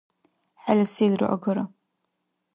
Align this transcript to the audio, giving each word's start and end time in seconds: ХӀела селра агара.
ХӀела 0.63 0.85
селра 0.93 1.27
агара. 1.35 1.63